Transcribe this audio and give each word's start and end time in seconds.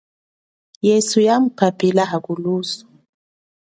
Yesu 0.87 1.17
yamuphaphila, 1.27 2.03
hakulusu. 2.11 2.77